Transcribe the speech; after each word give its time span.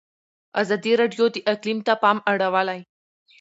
ازادي 0.61 0.91
راډیو 1.01 1.25
د 1.31 1.37
اقلیم 1.53 1.79
ته 1.87 1.93
پام 2.03 2.17
اړولی. 2.31 2.79